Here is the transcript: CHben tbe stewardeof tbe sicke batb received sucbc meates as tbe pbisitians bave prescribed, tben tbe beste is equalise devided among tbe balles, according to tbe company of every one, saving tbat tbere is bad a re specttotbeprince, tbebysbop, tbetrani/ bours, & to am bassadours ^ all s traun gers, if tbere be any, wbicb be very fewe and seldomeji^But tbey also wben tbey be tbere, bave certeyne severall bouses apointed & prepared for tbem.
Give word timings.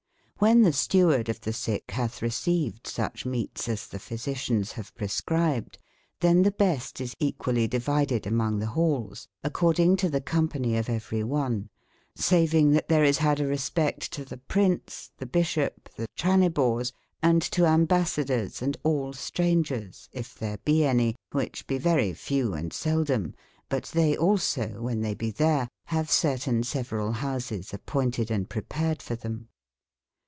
CHben 0.43 0.63
tbe 0.63 0.73
stewardeof 0.73 1.39
tbe 1.41 1.53
sicke 1.53 1.85
batb 1.85 2.21
received 2.23 2.85
sucbc 2.85 3.25
meates 3.27 3.69
as 3.69 3.81
tbe 3.81 3.99
pbisitians 3.99 4.73
bave 4.75 4.95
prescribed, 4.95 5.77
tben 6.19 6.43
tbe 6.43 6.57
beste 6.57 6.99
is 6.99 7.15
equalise 7.19 7.69
devided 7.69 8.25
among 8.25 8.59
tbe 8.59 8.73
balles, 8.73 9.27
according 9.43 9.95
to 9.95 10.09
tbe 10.09 10.25
company 10.25 10.75
of 10.77 10.89
every 10.89 11.23
one, 11.23 11.69
saving 12.15 12.71
tbat 12.71 12.87
tbere 12.87 13.05
is 13.07 13.19
bad 13.19 13.39
a 13.39 13.45
re 13.45 13.55
specttotbeprince, 13.55 15.11
tbebysbop, 15.19 15.69
tbetrani/ 15.95 16.51
bours, 16.51 16.91
& 17.23 17.41
to 17.51 17.67
am 17.67 17.85
bassadours 17.85 18.59
^ 18.61 18.75
all 18.81 19.09
s 19.09 19.29
traun 19.29 19.61
gers, 19.61 20.09
if 20.11 20.33
tbere 20.39 20.57
be 20.65 20.83
any, 20.83 21.15
wbicb 21.31 21.67
be 21.67 21.77
very 21.77 22.13
fewe 22.13 22.57
and 22.57 22.71
seldomeji^But 22.71 23.37
tbey 23.93 24.17
also 24.17 24.69
wben 24.69 25.03
tbey 25.03 25.15
be 25.19 25.31
tbere, 25.33 25.67
bave 25.91 26.07
certeyne 26.07 26.65
severall 26.65 27.11
bouses 27.21 27.75
apointed 27.75 28.31
& 28.49 28.49
prepared 28.49 29.03
for 29.03 29.15
tbem. 29.15 29.45